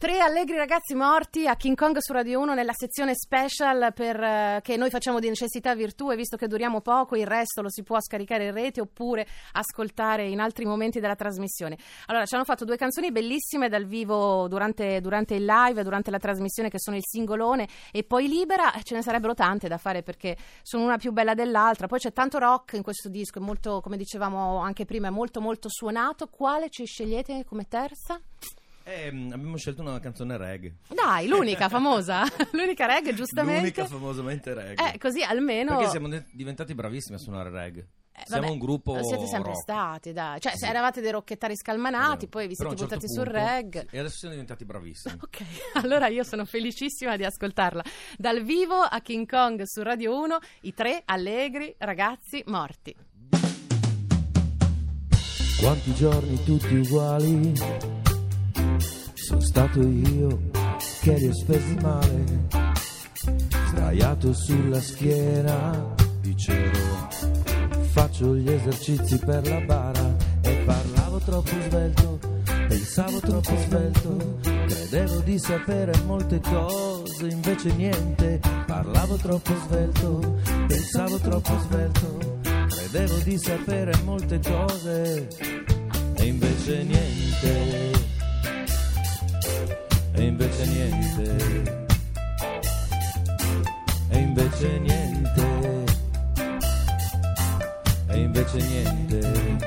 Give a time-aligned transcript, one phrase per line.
[0.00, 4.60] Tre allegri ragazzi morti a King Kong su Radio 1 nella sezione special per, eh,
[4.62, 7.82] che noi facciamo di necessità virtù e visto che duriamo poco il resto lo si
[7.82, 11.76] può scaricare in rete oppure ascoltare in altri momenti della trasmissione.
[12.06, 16.18] Allora ci hanno fatto due canzoni bellissime dal vivo durante, durante il live, durante la
[16.18, 20.34] trasmissione che sono il singolone e poi libera, ce ne sarebbero tante da fare perché
[20.62, 23.98] sono una più bella dell'altra, poi c'è tanto rock in questo disco, è molto come
[23.98, 26.28] dicevamo anche prima, è molto molto suonato.
[26.28, 28.18] Quale ci scegliete come terza?
[28.90, 30.74] Eh, abbiamo scelto una canzone reggae.
[30.88, 33.60] Dai, l'unica famosa, l'unica reggae, giustamente.
[33.60, 34.94] L'unica famosamente reggae.
[34.94, 35.76] Eh, così almeno.
[35.76, 37.86] Perché siamo de- diventati bravissimi a suonare reggae.
[38.12, 39.02] Eh, siamo vabbè, un gruppo.
[39.04, 39.62] Siete sempre rock.
[39.62, 40.40] stati, dai.
[40.40, 40.58] Cioè, Sì.
[40.58, 42.26] se eravate dei rocchettari scalmanati, Esatto.
[42.26, 43.86] poi vi siete certo buttati sul punto- reg.
[43.90, 45.14] E adesso siamo diventati bravissimi.
[45.22, 45.40] Ok,
[45.74, 47.84] allora io sono felicissima di ascoltarla.
[48.18, 52.94] Dal vivo a King Kong su Radio 1, i tre allegri ragazzi morti.
[55.60, 57.52] Quanti giorni tutti uguali
[59.30, 60.40] Sono stato io
[61.02, 62.48] che li ho spesi male.
[63.68, 67.08] Sdraiato sulla schiena Dicevo
[67.92, 70.16] Faccio gli esercizi per la bara.
[70.40, 72.18] E parlavo troppo svelto
[72.66, 74.38] Pensavo troppo svelto.
[74.42, 78.40] Credevo di sapere molte cose Invece niente.
[78.66, 82.38] Parlavo troppo svelto Pensavo troppo svelto.
[82.68, 85.28] Credevo di sapere molte cose
[86.20, 87.99] e invece niente,
[90.60, 91.88] invece niente,
[94.10, 95.84] e invece niente,
[98.08, 99.58] e invece niente.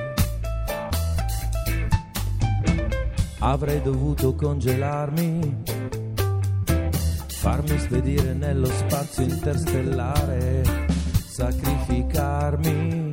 [3.39, 5.63] Avrei dovuto congelarmi,
[7.27, 10.61] farmi spedire nello spazio interstellare,
[11.25, 13.11] sacrificarmi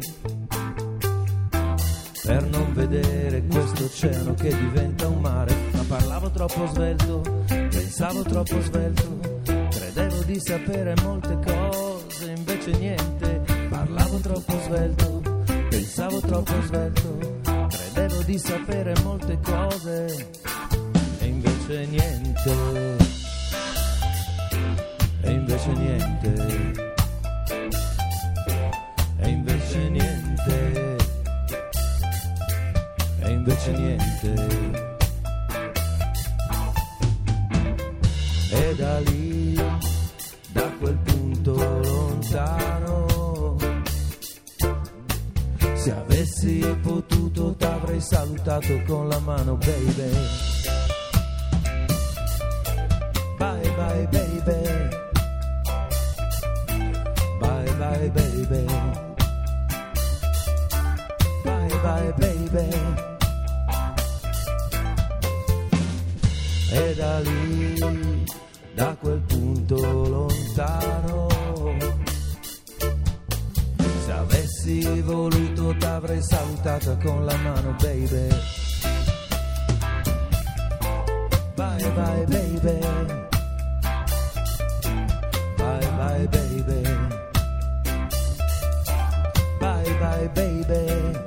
[2.22, 5.69] per non vedere questo oceano che diventa un mare.
[5.91, 13.42] Parlavo troppo svelto, pensavo troppo svelto, credevo di sapere molte cose, invece niente.
[13.69, 15.20] Parlavo troppo svelto,
[15.69, 20.28] pensavo troppo svelto, credevo di sapere molte cose,
[21.19, 22.97] e invece niente.
[25.22, 26.98] E invece niente.
[29.19, 30.97] E invece niente
[33.22, 34.89] e invece niente.
[40.80, 43.56] Quel punto lontano,
[45.74, 50.10] se avessi potuto t'avrei salutato con la mano, baby.
[53.38, 54.88] Bye bye baby.
[57.40, 58.66] Bye bye baby.
[61.44, 63.19] Bye bye baby.
[68.75, 71.28] Da quel punto lontano,
[74.04, 78.28] se avessi voluto t'avrei salutata con la mano, baby.
[81.56, 82.78] Bye bye baby.
[85.56, 86.82] Bye bye baby.
[89.58, 91.19] Bye bye baby.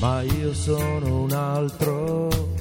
[0.00, 2.55] Ma io sono un altro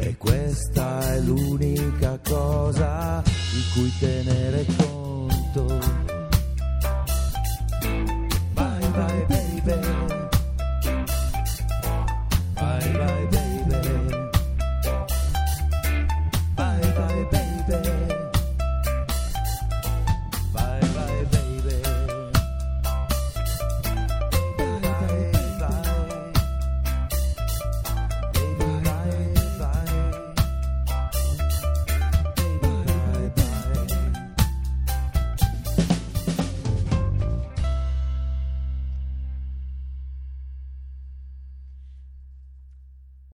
[0.00, 4.89] e questa è l'unica cosa di cui tenere conto.